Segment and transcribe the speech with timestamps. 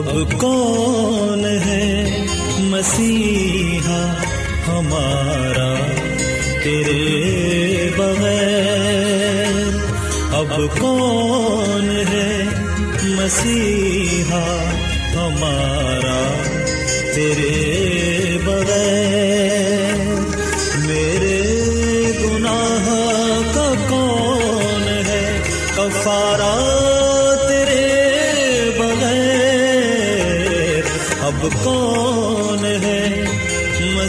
[0.00, 2.04] اب کون ہے
[2.58, 3.98] مسیحا
[4.68, 5.74] ہمارا
[6.64, 9.58] تیرے بغیر؟
[10.32, 12.44] اب کون ہے
[13.02, 14.44] مسیحا
[15.14, 16.18] ہمارا
[17.14, 17.89] تیرے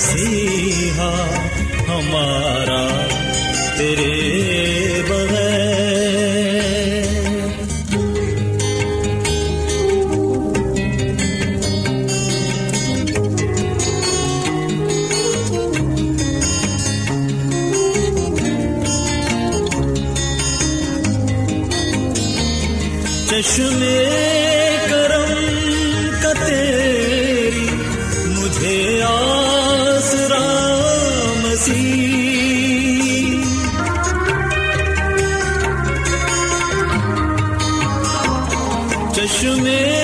[0.01, 0.41] سے
[39.41, 40.00] چشمے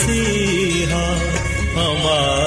[0.00, 1.04] مسیحا
[1.74, 2.39] ہمارا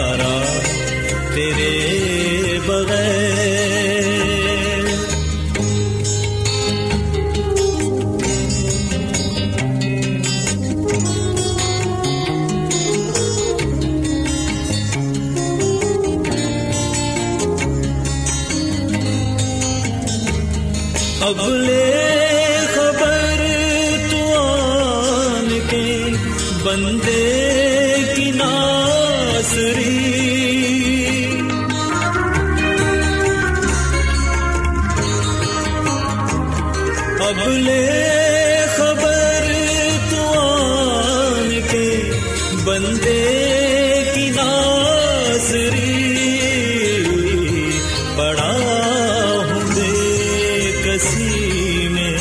[51.16, 52.18] میں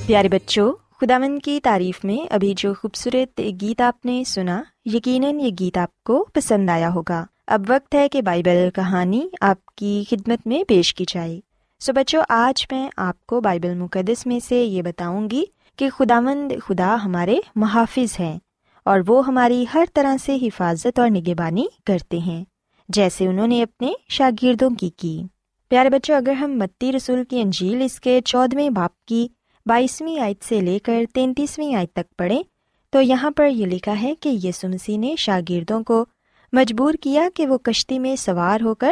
[0.07, 5.51] پیارے بچوں خداون کی تعریف میں ابھی جو خوبصورت گیت آپ نے سنا، یقیناً یہ
[5.61, 10.47] گیت آپ کو پسند آیا ہوگا۔ اب وقت ہے کہ بائبل کہانی آپ کی خدمت
[10.47, 11.41] میں پیش کی جائے۔
[11.81, 15.45] سو بچوں، آج میں آپ کو بائبل مقدس میں سے یہ بتاؤں گی
[15.77, 18.39] کہ خداوند خدا ہمارے محافظ ہیں
[18.85, 22.45] اور وہ ہماری ہر طرح سے حفاظت اور نگہبانی کرتے ہیں۔
[22.95, 25.23] جیسے انہوں نے اپنے شاگردوں کی کی۔
[25.69, 29.29] پیارے بچوں، اگر ہم متی رسول کی انجیل اس کے چودھویں باپ کی
[29.67, 32.43] بائیسویں آیت سے لے کر تینتیسویں آیت تک پڑھیں،
[32.91, 36.05] تو یہاں پر یہ لکھا ہے کہ یسوع مسیح نے شاگردوں کو
[36.53, 38.91] مجبور کیا کہ وہ کشتی میں سوار ہو کر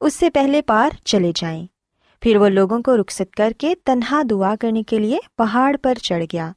[0.00, 1.66] اس سے پہلے پار چلے جائیں۔
[2.20, 6.24] پھر وہ لوگوں کو رخصت کر کے تنہا دعا کرنے کے لیے پہاڑ پر چڑھ
[6.32, 6.52] گیا۔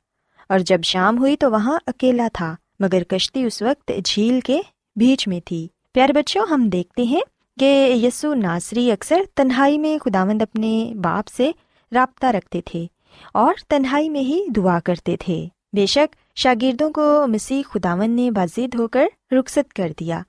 [0.50, 4.62] اور جب شام ہوئی تو وہاں اکیلا تھا، مگر کشتی اس وقت جھیل کے
[4.96, 5.68] بیچ میں تھی۔
[6.00, 7.22] پیارے بچوں ہم دیکھتے ہیں
[7.60, 11.52] کہ یسوع ناصری اکثر تنہائی میں خداوند اپنے باپ سے
[11.92, 12.86] رابطہ رکھتے تھے
[13.34, 18.76] اور تنہائی میں ہی دعا کرتے تھے۔ بے شک شاگردوں کو مسیح خداون نے بازید
[18.76, 20.22] ہو کر رخصت کر دیا،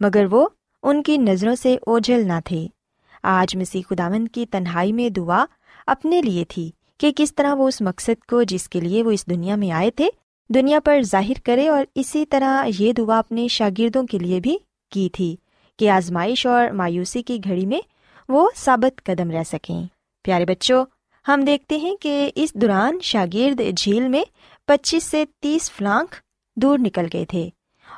[0.00, 0.48] مگر وہ
[0.82, 2.66] ان کی نظروں سے اوجھل نہ تھے۔
[3.22, 5.44] آج مسیح خداون کی تنہائی میں دعا
[5.86, 9.26] اپنے لیے تھی کہ کس طرح وہ اس مقصد کو جس کے لیے وہ اس
[9.26, 10.08] دنیا میں آئے تھے،
[10.48, 14.58] دنیا پر ظاہر کرے اور اسی طرح یہ دعا اپنے شاگردوں کے لیے بھی
[14.90, 15.36] کی تھی
[15.78, 17.80] کہ آزمائش اور مایوسی کی گھڑی میں
[18.28, 19.86] وہ ثابت قدم رہ سکیں۔
[20.24, 20.84] پیارے بچوں،
[21.28, 24.24] ہم دیکھتے ہیں کہ اس دوران شاگرد جھیل میں
[24.66, 26.14] پچیس سے تیس فلانک
[26.56, 27.48] دور نکل گئے تھے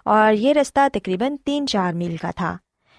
[0.05, 2.57] اور یہ رستہ تقریباً تین چار میل کا تھا۔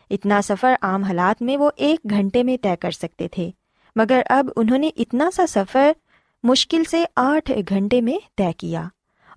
[0.09, 3.51] اتنا سفر عام حالات میں وہ ایک گھنٹے میں طے کر سکتے تھے،
[3.95, 5.91] مگر اب انہوں نے اتنا سا سفر
[6.43, 8.87] مشکل سے آٹھ گھنٹے میں طے کیا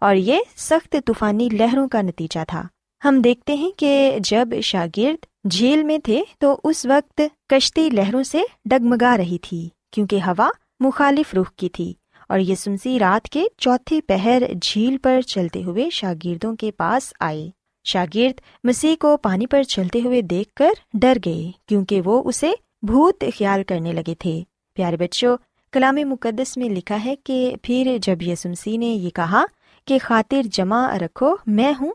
[0.01, 2.63] اور یہ سخت طوفانی لہروں کا نتیجہ تھا۔
[3.05, 8.43] ہم دیکھتے ہیں کہ جب شاگرد جھیل میں تھے تو اس وقت کشتی لہروں سے
[8.65, 10.49] ڈگمگا رہی تھی، کیونکہ ہوا
[10.81, 11.93] مخالف رخ کی تھی
[12.29, 12.55] اور یہ
[13.01, 17.51] رات کے چوتھے پہر جھیل پر چلتے ہوئے شاگردوں کے پاس آئے۔
[17.85, 23.25] شاگرد مسیح کو پانی پر چلتے ہوئے دیکھ کر ڈر گئے، کیونکہ وہ اسے بھوت
[23.39, 24.43] خیال کرنے لگے تھے۔
[24.75, 25.37] پیارے بچوں،
[25.73, 29.45] کلام مقدس میں لکھا ہے کہ پھر جب یسمسی نے یہ کہا
[29.87, 31.93] کہ خاطر جمع رکھو، میں ہوں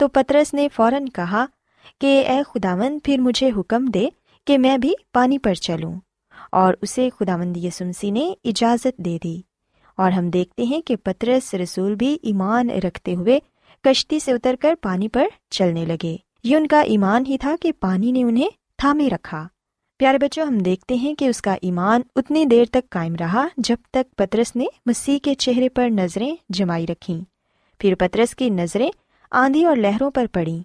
[0.00, 1.46] تو پترس نے فوراً کہا
[2.00, 4.08] کہ اے خداوند پھر مجھے حکم دے
[4.46, 5.94] کہ میں بھی پانی پر چلوں۔
[6.52, 9.40] اور اسے خداوند یسمسی نے اجازت دے دی۔
[9.96, 13.38] اور ہم دیکھتے ہیں کہ پترس رسول بھی ایمان رکھتے ہوئے
[13.82, 17.72] کشتی سے اتر کر پانی پر چلنے لگے۔ یہ ان کا ایمان ہی تھا کہ
[17.80, 19.48] پانی نے انہیں تھامے رکھا۔
[19.98, 23.76] پیارے بچوں، ہم دیکھتے ہیں کہ اس کا ایمان اتنی دیر تک قائم رہا جب
[23.90, 27.20] تک پترس نے مسیح کے چہرے پر نظریں جمائی رکھیں۔
[27.78, 28.90] پھر پترس کی نظریں
[29.30, 30.62] آندھی اور لہروں پر پڑیں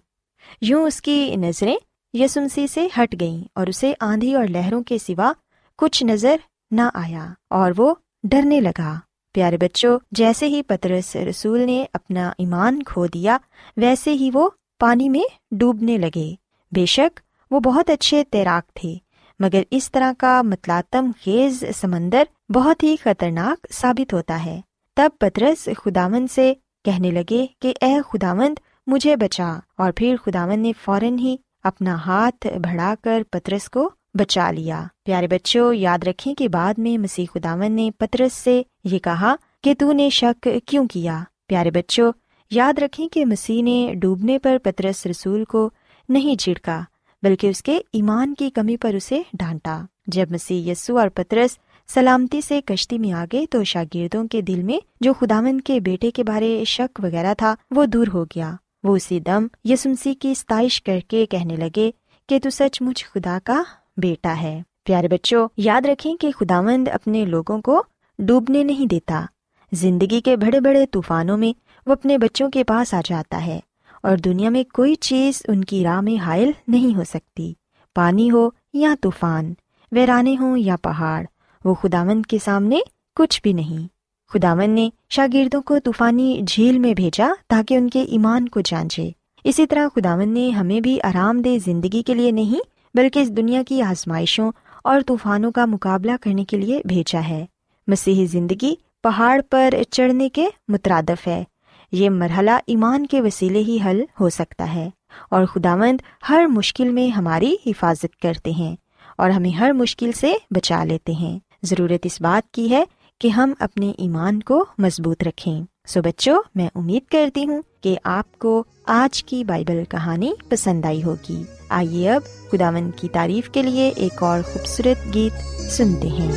[0.62, 1.76] یوں اس کی نظریں
[2.14, 5.34] یسمسی سے ہٹ گئیں اور اسے آندھی اور لہروں کے سوا
[5.78, 6.36] کچھ نظر
[6.72, 9.00] نہ آیا اور وہ ڈرنے لگا۔
[9.34, 13.38] پیارے بچوں، جیسے ہی پترس رسول نے اپنا ایمان کھو دیا،
[13.78, 16.36] ویسے ہی وہ پانی میں ڈوبنے لگے۔
[16.72, 17.20] بے شک،
[17.52, 18.96] وہ بہت اچھے تیراک تھے،
[19.40, 24.62] مگر اس طرح کا متلاطم خیز سمندر بہت ہی خطرناک ثابت ہوتا ہے۔
[24.96, 26.54] تب پترس خداون سے
[26.86, 32.48] کہنے لگے کہ اے خداوند، مجھے بچا۔ اور پھر خداون نے فوراً ہی اپنا ہاتھ
[32.48, 37.72] بڑھا کر پترس کو بچا لیا۔ پیارے بچوں، یاد رکھیں کہ بعد میں مسیح خداون
[37.72, 42.12] نے پترس سے یہ کہا کہ تو نے شک کیوں کیا؟ پیارے بچوں،
[42.52, 45.70] یاد رکھیں کہ مسیح نے ڈوبنے پر پترس رسول کو
[46.10, 46.82] نہیں جھڑکا
[47.24, 52.42] بلکہ اس کے ایمان کی کمی پر اسے ڈانٹا۔ جب مسیح یسو اور پترس سلامتی
[52.42, 56.64] سے کشتی میں آگے تو شاگردوں کے دل میں جو خداوند کے بیٹے کے بارے
[56.68, 58.52] شک وغیرہ تھا، وہ دور ہو گیا۔
[58.84, 61.92] وہ اسی دم یسمسی کی ستائش کر کے کہنے لگے
[62.30, 63.64] کہ تو سچ مچ خدا کا
[63.98, 67.84] بیٹا ہے۔ پیارے بچوں، یاد رکھیں کہ خداوند اپنے لوگوں کو
[68.20, 69.26] ڈوبنے نہیں دیتا۔
[69.72, 73.60] زندگی کے بڑے بڑے طوفانوں میں وہ اپنے بچوں کے پاس آ جاتا ہے
[74.04, 77.54] اور دنیا میں کوئی چیز ان کی راہ میں حائل نہیں ہو سکتی۔
[77.96, 79.54] پانی ہو یا طوفان،
[79.92, 81.26] ویرانے ہوں یا پہاڑ
[81.66, 82.80] وہ خداوند کے سامنے
[83.16, 83.88] کچھ بھی نہیں۔
[84.34, 89.10] خداون نے شاگردوں کو طوفانی جھیل میں بھیجا تاکہ ان کے ایمان کو جانچے۔
[89.44, 92.60] اسی طرح خداون نے ہمیں بھی آرام دہ زندگی کے لیے نہیں،
[92.98, 94.52] بلکہ اس دنیا کی آزمائشوں
[94.84, 97.46] اور طوفانوں کا مقابلہ کرنے کے لیے بھیجا ہے۔
[97.88, 101.44] مسیحی زندگی پہاڑ پر چڑھنے کے مترادف ہے۔
[101.92, 104.90] یہ مرحلہ ایمان کے وسیلے ہی حل ہو سکتا ہے۔
[105.30, 105.98] اور خداوند
[106.30, 108.76] ہر مشکل میں ہماری حفاظت کرتے ہیں
[109.18, 112.84] اور ہمیں ہر مشکل سے بچا لیتے ہیں۔ ضرورت اس بات کی ہے
[113.20, 118.40] کہ ہم اپنے ایمان کو مضبوط رکھیں۔ سو بچوں، میں امید کرتی ہوں کہ آپ
[118.40, 122.22] کو آج کی بائبل کہانی پسند آئی ہوگی۔ آئیے اب
[122.52, 126.32] خداون کی تعریف کے لیے ایک اور خوبصورت گیت سنتے ہیں۔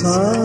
[0.00, 0.39] جیسے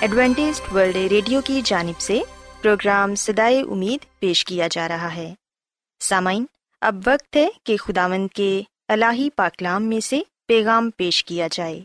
[0.00, 2.20] Adventist World Radio کی جانب سے
[2.62, 5.34] پروگرام سدائے امید پیش کیا جا رہا ہے۔
[6.00, 6.46] سامعین،
[6.80, 11.80] اب وقت ہے کہ خداوند کے الہی پاکلام میں سے پیغام پیش کیا جائے۔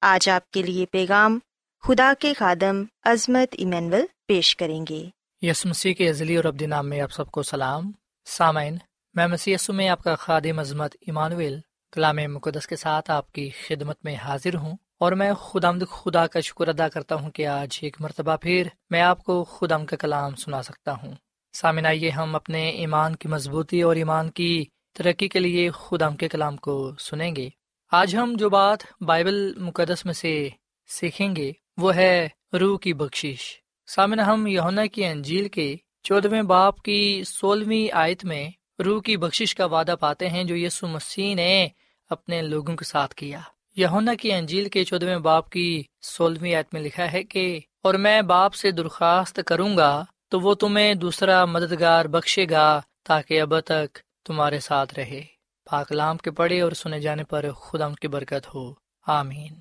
[0.00, 1.38] آج آپ کے لیے پیغام
[1.82, 5.04] خدا کے خادم عظمت ایمینول پیش کریں گے۔
[5.42, 7.92] یس مسیح کے عزلی اور ابدی نام میں آپ سب کو سلام۔
[8.24, 8.76] سامعین،
[9.14, 11.58] میں مسی میں آپ کا خادم عظمت ایمانویل
[11.92, 16.40] کلام مقدس کے ساتھ آپ کی خدمت میں حاضر ہوں۔ اور میں خدا خدا کا
[16.40, 20.34] شکر ادا کرتا ہوں کہ آج ایک مرتبہ پھر میں آپ کو خدم کا کلام
[20.34, 21.12] سنا سکتا ہوں۔
[21.52, 26.28] سامن آئیے ہم اپنے ایمان کی مضبوطی اور ایمان کی ترقی کے لیے خدم کے
[26.28, 27.48] کلام کو سنیں گے۔
[27.92, 30.48] آج ہم جو بات بائبل مقدس میں سے
[30.86, 33.56] سیکھیں گے وہ ہے روح کی بخشش۔
[33.86, 38.50] سامن ہم یونا کی انجیل کے چودہویں باپ کی سولہویں آیت میں
[38.84, 41.68] روح کی بخشش کا وعدہ پاتے ہیں جو یسو مسیح نے
[42.10, 43.40] اپنے لوگوں کے ساتھ کیا۔
[43.78, 48.22] یونا کی انجیل کے چودہویں باپ کی سولہویں آیت میں لکھا ہے کہ، اور میں
[48.22, 53.98] باپ سے درخواست کروں گا تو وہ تمہیں دوسرا مددگار بخشے گا تاکہ اب تک
[54.24, 55.22] تمہارے ساتھ رہے۔
[55.70, 58.72] پاکلام کے پڑھے اور سنے جانے پر خدا کی برکت ہو۔
[59.06, 59.54] آمین۔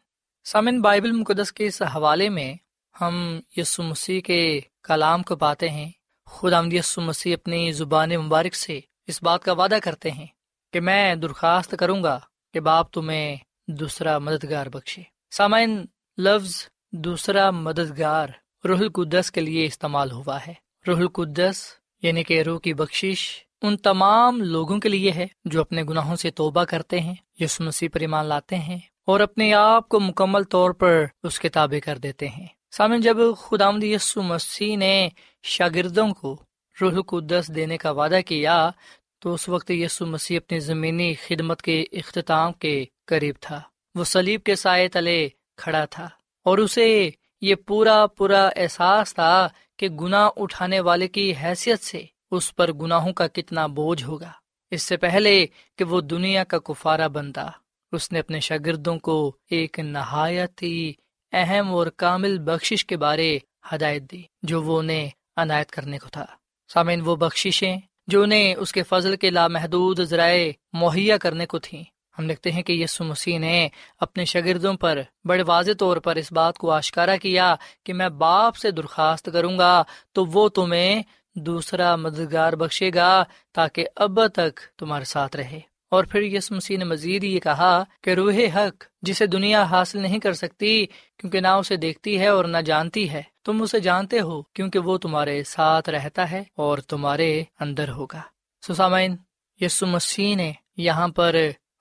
[0.43, 2.53] سامن بائبل مقدس کے اس حوالے میں
[3.01, 5.89] ہم یسو مسیح کے کلام کو پاتے ہیں۔
[6.25, 10.27] خدا یسو مسیح اپنی زبان مبارک سے اس بات کا وعدہ کرتے ہیں
[10.73, 12.19] کہ میں درخواست کروں گا
[12.53, 13.35] کہ باپ تمہیں
[13.67, 15.01] دوسرا مددگار بخشے۔
[15.31, 15.85] سامعین،
[16.17, 18.27] لفظ دوسرا مددگار
[18.67, 20.53] روح القدس کے لیے استعمال ہوا ہے۔
[20.87, 25.83] روح القدس یعنی کہ روح کی بخشش ان تمام لوگوں کے لیے ہے جو اپنے
[25.83, 29.99] گناہوں سے توبہ کرتے ہیں یس مسیح پر ایمان لاتے ہیں اور اپنے آپ کو
[29.99, 35.09] مکمل طور پر اس کے تابع کر دیتے ہیں۔ سامن جب خدا یسو مسیح نے
[35.43, 36.43] شاگردوں کو
[36.81, 38.69] روح القدس دینے کا وعدہ کیا،
[39.19, 43.61] تو اس وقت یسو مسیح اپنی زمینی خدمت کے اختتام کے قریب تھا۔
[43.95, 46.09] وہ سلیب کے سائے تلے کھڑا تھا
[46.45, 47.09] اور اسے
[47.41, 53.13] یہ پورا پورا احساس تھا کہ گناہ اٹھانے والے کی حیثیت سے اس پر گناہوں
[53.13, 54.31] کا کتنا بوجھ ہوگا۔
[54.71, 55.45] اس سے پہلے
[55.77, 57.47] کہ وہ دنیا کا کفارہ بنتا،
[57.91, 60.93] اس نے اپنے شاگردوں کو ایک نہایت ہی
[61.31, 63.39] اہم اور کامل بخشش کے بارے
[63.73, 66.25] ہدایت دی، جو وہ انہیں عنایت کرنے کو تھا۔
[66.73, 71.83] سامعین، وہ بخششیں جو انہیں اس کے فضل کے لامحدود ذرائع مہیا کرنے کو تھیں۔
[72.17, 73.67] ہم لکھتے ہیں کہ یسو مسیح نے
[73.99, 78.55] اپنے شاگردوں پر بڑے واضح طور پر اس بات کو آشکارا کیا کہ میں باپ
[78.55, 81.03] سے درخواست کروں گا تو وہ تمہیں
[81.35, 85.59] دوسرا مددگار بخشے گا تاکہ اب تک تمہارے ساتھ رہے۔
[85.91, 90.19] اور پھر یس مسیح نے مزید یہ کہا کہ روح حق جسے دنیا حاصل نہیں
[90.19, 90.85] کر سکتی
[91.17, 94.97] کیونکہ نہ اسے دیکھتی ہے اور نہ جانتی ہے، تم اسے جانتے ہو کیونکہ وہ
[94.97, 98.21] تمہارے ساتھ رہتا ہے اور تمہارے اندر ہوگا۔
[98.67, 99.15] سسامین
[99.61, 101.35] یسو مسیح نے یہاں پر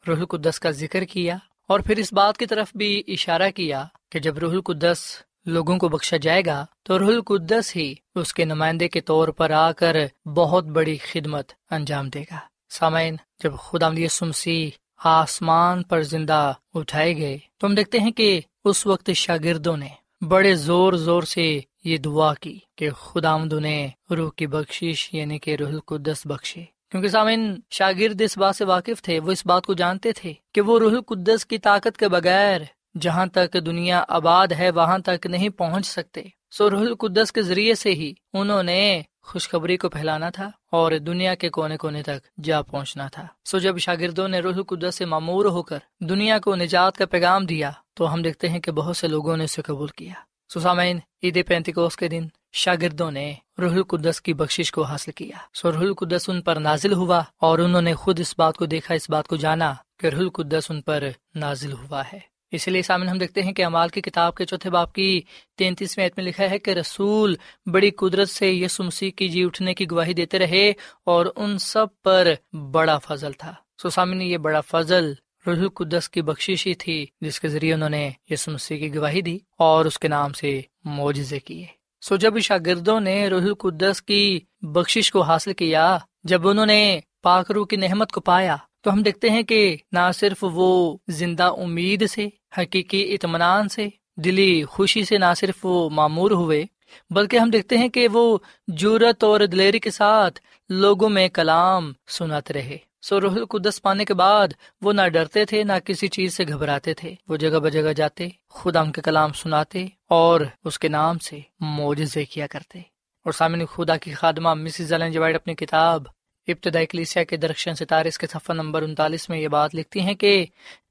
[0.06, 1.36] روح القدس کا ذکر کیا
[1.68, 4.98] اور پھر اس بات کی طرف بھی اشارہ کیا کہ جب روح القدس
[5.46, 9.50] لوگوں کو بخشا جائے گا تو روح القدس ہی اس کے نمائندے کے طور پر
[9.50, 9.96] آ کر
[10.28, 12.38] بہت بڑی خدمت انجام دے گا۔
[12.70, 14.70] سامعین، جب خدا سمسی
[15.04, 19.88] آسمان پر زندہ اٹھائے گئے، تو ہم دیکھتے ہیں کہ اس وقت شاگردوں نے
[20.24, 25.56] بڑے زور زور سے یہ دعا کی کہ خدا نے روح کی بخشش یعنی کہ
[25.60, 29.74] روح القدس بخشے۔ کیونکہ سامعین، شاگرد اس بات سے واقف تھے، وہ اس بات کو
[29.74, 32.60] جانتے تھے کہ وہ روح القدس کی طاقت کے بغیر
[33.00, 37.74] جہاں تک دنیا آباد ہے، وہاں تک نہیں پہنچ سکتے۔ سو روح القدس کے ذریعے
[37.74, 42.62] سے ہی انہوں نے خوشخبری کو پھیلانا تھا اور دنیا کے کونے کونے تک جا
[42.62, 46.96] پہنچنا تھا۔ سو جب شاگردوں نے روح القدس سے معمور ہو کر دنیا کو نجات
[46.96, 50.12] کا پیغام دیا، تو ہم دیکھتے ہیں کہ بہت سے لوگوں نے اسے قبول کیا۔
[50.54, 52.26] سسامین عید پینتکوس کے دن
[52.58, 56.92] شاگردوں نے روح القدس کی بخشش کو حاصل کیا۔ سو روح القدس ان پر نازل
[56.92, 60.20] ہوا اور انہوں نے خود اس بات کو دیکھا، اس بات کو جانا کہ روح
[60.20, 62.18] القدس ان پر نازل ہوا ہے۔
[62.50, 65.22] اسی لیے سامنے ہم دیکھتے ہیں کہ امال کی کتاب کے چوتھے باپ کی
[65.56, 67.34] تینتیسویں عید میں لکھا ہے کہ رسول
[67.66, 70.72] بڑی قدرت سے یسو مسیح کی جی اٹھنے کی گواہی دیتے رہے
[71.04, 75.12] اور ان سب پر بڑا فضل تھا۔ سو سامنے یہ بڑا فضل
[75.46, 79.22] روح القدس کی بخشش ہی تھی، جس کے ذریعے انہوں نے یسو مسیح کی گواہی
[79.22, 84.40] دی اور اس کے نام سے معجزے کیے۔ سو جب شاگردوں نے روح القدس کی
[84.62, 89.30] بخشش کو حاصل کیا، جب انہوں نے پاکرو کی نحمت کو پایا، تو ہم دیکھتے
[89.30, 92.28] ہیں کہ نہ صرف وہ زندہ امید سے،
[92.58, 96.64] حقیقی اطمینان سے، دلی خوشی سے نہ صرف وہ معمور ہوئے،
[97.10, 102.54] بلکہ ہم دیکھتے ہیں کہ وہ جورت اور دلیری کے ساتھ لوگوں میں کلام سناتے
[102.54, 104.48] رہے۔ سو روح القدس پانے کے بعد
[104.80, 108.80] وہ نہ ڈرتے تھے، نہ کسی چیز سے گھبراتے تھے۔ وہ جگہ بجگہ جاتے، خدا
[108.80, 112.78] ان کے کلام سناتے اور اس کے نام سے معجزے کیا کرتے۔
[113.24, 116.02] اور سامنے خدا کی خادمہ مسز جوائڈ جی اپنی کتاب
[116.46, 120.14] ابتدائی کلیسیا کے درخشن ستارے اس کے صفحہ نمبر انتالیس میں یہ بات لکھتی ہیں
[120.14, 120.46] کہ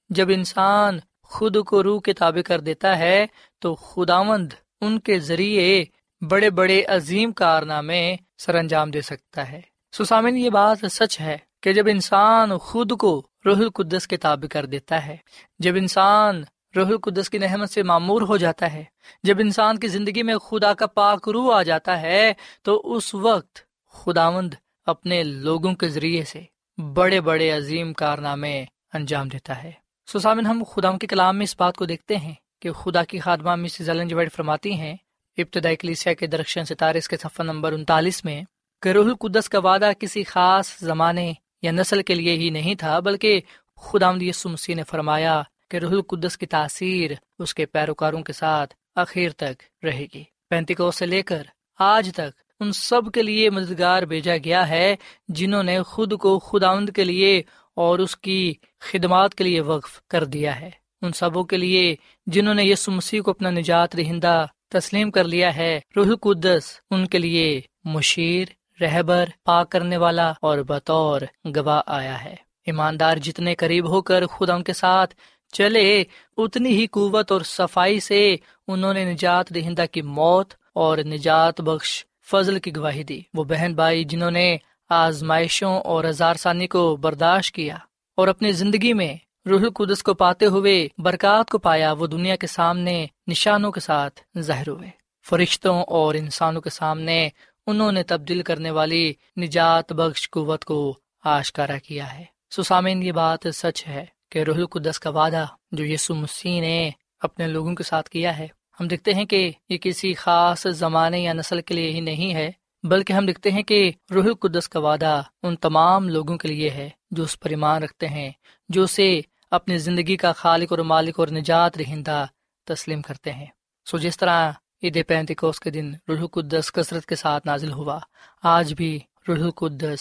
[0.10, 3.26] جب انسان خود کو روح کے تابع کر دیتا ہے
[3.60, 5.86] تو خداوند ان کے ذریعے
[6.22, 11.74] بڑے بڑے عظیم کارنامے سر انجام دے سکتا ہے۔ سسامن یہ بات سچ ہے۔ کہ
[11.74, 15.16] جب انسان خود کو روح القدس کے تابع کر دیتا ہے،
[15.60, 16.44] جب انسان
[16.76, 18.84] روح القدس کی نحمت سے معمور ہو جاتا ہے،
[19.24, 23.60] جب انسان کی زندگی میں خدا کا پاک روح آ جاتا ہے، تو اس وقت
[23.94, 24.54] خداوند
[24.86, 26.42] اپنے لوگوں کے ذریعے سے
[26.78, 29.72] بڑے بڑے عظیم کارنامے انجام دیتا ہے۔
[30.08, 33.56] سسامن ہم خدا کے کلام میں اس بات کو دیکھتے ہیں کہ خدا کی خادمہ
[33.56, 34.96] مسز النجوائڈ فرماتی ہیں،
[35.38, 38.42] ابتدائی کلیسیا کے درخشن ستارے اس کے صفحہ نمبر انتالیس میں،
[38.82, 41.34] کہ روح القدس کا وعدہ کسی خاص زمانے
[41.66, 43.42] یا نسل کے لیے ہی نہیں تھا، بلکہ
[43.82, 44.12] خدا
[44.46, 49.86] مسیح نے فرمایا کہ روح القدس کی تاثیر اس کے پیروکاروں کے ساتھ اخیر تک
[49.86, 51.44] رہے گی۔ پینتیکو سے لے کر
[51.80, 54.96] آج تک ان سب کے لیے مددگار بھیجا گیا ہے
[55.28, 57.42] جنہوں نے خود کو خداوند کے لیے
[57.76, 60.70] اور اس کی خدمات کے لیے وقف کر دیا ہے۔
[61.02, 61.96] ان سبوں کے لیے
[62.28, 67.08] جنہوں نے یسو مسیح کو اپنا نجات رہندہ تسلیم کر لیا ہے، روح القدس ان
[67.08, 68.46] کے لیے مشیر
[68.82, 71.22] رہبر پاک کرنے والا اور بطور
[71.56, 72.36] گواہ آیا ہے۔
[72.66, 75.16] ایماندار جتنے قریب ہو کر خدا ان کے ساتھ
[75.52, 76.04] چلے،
[76.38, 78.36] اتنی ہی قوت اور صفائی سے
[78.68, 83.74] انہوں نے نجات دہندہ کی موت اور نجات بخش فضل کی گواہی دی۔ وہ بہن
[83.76, 84.58] بھائی جنہوں نے
[84.90, 87.78] آزمائشوں اور ہزار ثانی کو برداشت کیا
[88.18, 89.16] اور اپنی زندگی میں
[89.50, 94.22] روح القدس کو پاتے ہوئے برکات کو پایا، وہ دنیا کے سامنے نشانوں کے ساتھ
[94.40, 94.90] ظاہر ہوئے۔
[95.30, 97.30] فرشتوں اور انسانوں کے سامنے
[97.68, 103.48] انہوں نے تبدیل کرنے والی نجات بخش قوت کو آشکارا کیا ہے۔ سسامین یہ بات
[103.54, 108.10] سچ ہے کہ روح القدس کا وعدہ جو یسو مسیح نے اپنے لوگوں کے ساتھ
[108.10, 108.48] کیا ہے،
[108.80, 112.52] ہم دیکھتے ہیں کہ یہ کسی خاص زمانے یا نسل کے لیے ہی نہیں ہے،
[112.84, 116.90] بلکہ ہم دیکھتے ہیں کہ روح القدس کا وعدہ ان تمام لوگوں کے لیے ہے
[117.12, 118.32] جو اس پر ایمان رکھتے ہیں،
[118.70, 122.26] جو اسے اپنی زندگی کا خالق اور مالک اور نجات رہندہ
[122.64, 123.46] تسلیم کرتے ہیں۔
[123.86, 124.52] سو جس طرح
[124.86, 128.00] عید پینتکوس کے دن روح القدس کثرت کے ساتھ نازل ہوا۔
[128.44, 130.00] آج بھی روح القدس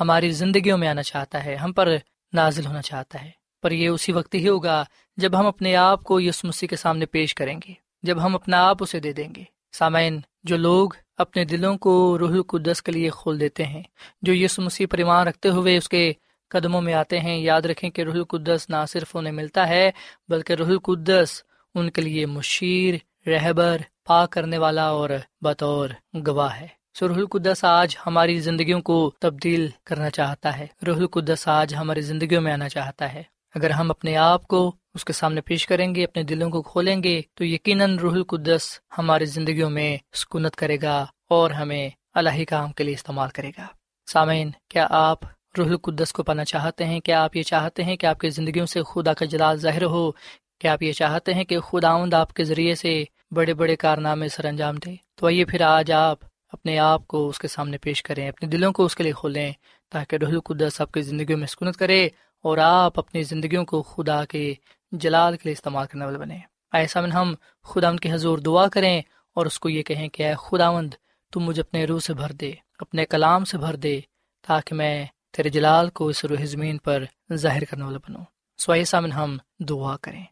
[0.00, 1.88] ہماری زندگیوں میں آنا چاہتا ہے، ہم پر
[2.32, 3.30] نازل ہونا چاہتا ہے۔
[3.62, 4.84] پر یہ اسی وقت ہی ہوگا
[5.16, 8.68] جب ہم اپنے آپ کو یس مسیح کے سامنے پیش کریں گے، جب ہم اپنا
[8.68, 13.10] آپ اسے دے دیں گے۔ سامعین، جو لوگ اپنے دلوں کو روح القدس کے لیے
[13.10, 13.82] کھول دیتے ہیں،
[14.22, 16.12] جو یس مسیح پریمان رکھتے ہوئے اس کے
[16.48, 19.90] قدموں میں آتے ہیں، یاد رکھیں کہ روح القدس نہ صرف انہیں ملتا ہے،
[20.28, 21.42] بلکہ روح القدس
[21.74, 22.94] ان کے لیے مشیر،
[23.28, 25.10] رہبر پا کرنے والا اور
[25.40, 25.88] بطور
[26.26, 26.66] گواہ ہے۔
[26.98, 32.00] سو روح القدس آج ہماری زندگیوں کو تبدیل کرنا چاہتا ہے۔ روح القدس آج ہماری
[32.00, 33.22] زندگیوں میں آنا چاہتا ہے۔
[33.54, 37.02] اگر ہم اپنے آپ کو اس کے سامنے پیش کریں گے، اپنے دلوں کو کھولیں
[37.02, 42.72] گے، تو یقیناً روح القدس ہماری زندگیوں میں سکونت کرے گا اور ہمیں الہی کام
[42.72, 43.66] کے لیے استعمال کرے گا۔
[44.06, 45.18] سامعین، کیا آپ
[45.58, 48.66] روح القدس کو پانا چاہتے ہیں؟ کیا آپ یہ چاہتے ہیں کہ آپ کی زندگیوں
[48.66, 50.10] سے خدا کا جلال ظاہر ہو؟
[50.58, 54.44] کیا آپ یہ چاہتے ہیں کہ خدا آپ کے ذریعے سے بڑے بڑے کارنامے سر
[54.44, 56.18] انجام دے تو آئیے پھر آج آپ
[56.52, 59.52] اپنے آپ کو اس کے سامنے پیش کریں، اپنے دلوں کو اس کے لیے کھولیں
[59.90, 62.08] تاکہ روح القدس آپ کی زندگیوں میں سکونت کرے
[62.44, 64.54] اور آپ اپنی زندگیوں کو خدا کے
[64.92, 66.38] جلال کے لیے استعمال کرنے والے بنے
[66.72, 69.02] ایسا من ہم خدا ان کے حضور دعا کریں
[69.36, 70.94] اور اس کو یہ کہیں کہ اے خداوند،
[71.32, 74.00] تم مجھے اپنے روح سے بھر دے، اپنے کلام سے بھر دے
[74.46, 78.24] تاکہ میں تیرے جلال کو اس روح زمین پر ظاہر کرنے والا بنوں۔
[78.58, 80.24] سو ایسا من ہم دعا کریں۔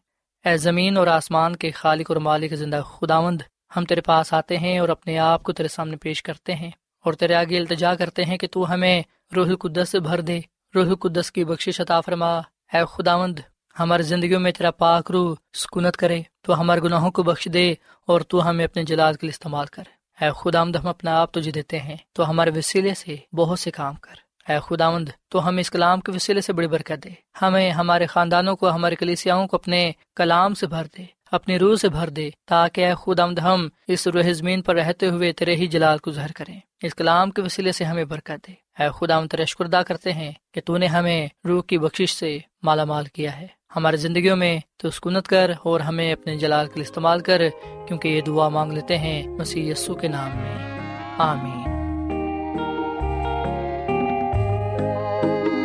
[0.45, 3.41] اے زمین اور آسمان کے خالق اور مالک زندہ خداوند،
[3.75, 6.71] ہم تیرے پاس آتے ہیں اور اپنے آپ کو تیرے سامنے پیش کرتے ہیں
[7.05, 9.03] اور تیرے آگے التجا کرتے ہیں کہ تو ہمیں
[9.35, 10.39] روح القدس سے بھر دے۔
[10.75, 12.37] روح القدس کی بخش عطا فرما۔
[12.73, 13.39] اے خداوند،
[13.79, 17.73] ہماری زندگیوں میں تیرا پاک روح سکونت کرے۔ تو ہمارے گناہوں کو بخش دے
[18.07, 19.83] اور تو ہمیں اپنے جلال کے لیے استعمال کر۔
[20.21, 23.95] اے خداوند، ہم اپنا آپ تجھے دیتے ہیں۔ تو ہمارے وسیلے سے بہت سے کام
[23.95, 27.09] کر۔ اے خداوند، تو ہم اس کلام کے وسیلے سے بڑی برکت دے۔
[27.41, 31.89] ہمیں ہمارے خاندانوں کو، ہمارے کلیسیاؤں کو اپنے کلام سے بھر دے، اپنی روح سے
[31.89, 35.97] بھر دے، تاکہ اے خداوند، ہم اس روح زمین پر رہتے ہوئے تیرے ہی جلال
[35.97, 38.51] کو ظہر کریں۔ اس کلام کے وسیلے سے ہمیں برکت دے۔
[38.83, 42.85] اے خداوند تیرے شکردہ کرتے ہیں کہ تو نے ہمیں روح کی بخشش سے مالا
[42.85, 46.83] مال کیا ہے۔ ہماری زندگیوں میں تو سکونت کر اور ہمیں اپنے جلال کے لیے
[46.83, 47.41] استعمال کر،
[47.87, 50.79] کیونکہ یہ دعا مانگ لیتے ہیں مسیح یسو کے نام میں۔
[51.17, 51.60] آمین۔